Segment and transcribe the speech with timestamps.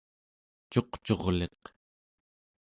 [0.71, 1.63] cuqcurliq